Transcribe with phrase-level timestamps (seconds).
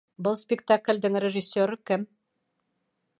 [0.27, 2.09] Был спектаклдең режиссеры кем?